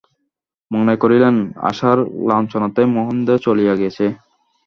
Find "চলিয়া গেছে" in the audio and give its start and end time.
3.45-4.05